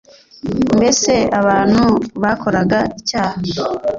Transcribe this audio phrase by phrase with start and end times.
[0.77, 1.83] mbese abantu
[2.21, 3.37] bakoraga icyaha